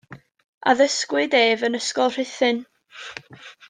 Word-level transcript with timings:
Addysgwyd 0.71 1.37
ef 1.43 1.61
yn 1.69 1.79
Ysgol 1.81 2.11
Rhuthun. 2.19 2.59